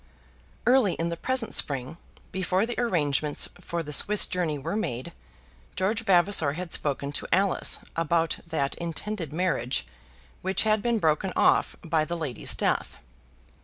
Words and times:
Early 0.65 0.93
in 0.95 1.09
the 1.09 1.15
present 1.15 1.53
spring, 1.53 1.97
before 2.31 2.65
the 2.65 2.73
arrangements 2.79 3.47
for 3.61 3.83
the 3.83 3.93
Swiss 3.93 4.25
journey 4.25 4.57
were 4.57 4.75
made, 4.75 5.13
George 5.75 6.03
Vavasor 6.05 6.53
had 6.53 6.73
spoken 6.73 7.11
to 7.11 7.27
Alice 7.31 7.77
about 7.95 8.39
that 8.47 8.73
intended 8.79 9.31
marriage 9.31 9.85
which 10.41 10.63
had 10.63 10.81
been 10.81 10.97
broken 10.97 11.31
off 11.35 11.75
by 11.83 12.03
the 12.03 12.17
lady's 12.17 12.55
death. 12.55 12.97